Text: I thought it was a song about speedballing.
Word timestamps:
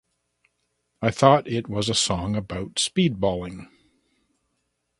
I 1.03 1.11
thought 1.11 1.45
it 1.47 1.69
was 1.69 1.87
a 1.87 1.93
song 1.93 2.35
about 2.35 2.77
speedballing. 2.77 3.67